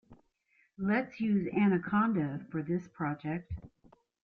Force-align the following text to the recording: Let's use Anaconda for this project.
Let's 0.79 1.19
use 1.21 1.47
Anaconda 1.53 2.43
for 2.49 2.63
this 2.63 2.87
project. 2.87 3.53